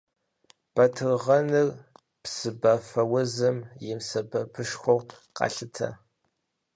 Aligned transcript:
Батыргъэныр 0.73 1.67
псыбафэузым 2.23 3.57
и 3.85 3.89
сэбэпышхуэу 4.07 4.99
къалъытэ. 5.35 5.89